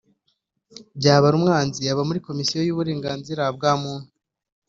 Byabarumwanzi 0.99 1.81
aba 1.91 2.03
muri 2.09 2.19
Komisiyo 2.27 2.59
y’uburenganzira 2.61 3.43
bwa 3.55 3.71
muntu 3.81 4.07